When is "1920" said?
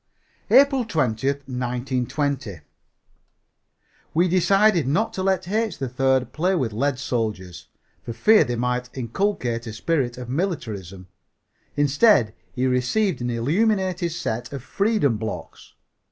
1.27-2.61